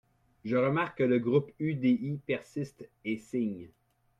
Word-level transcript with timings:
Je 0.45 0.55
remarque 0.57 0.97
que 0.97 1.03
le 1.03 1.19
groupe 1.19 1.51
UDI 1.59 2.17
persiste, 2.25 2.89
Et 3.05 3.17
signe 3.17 3.67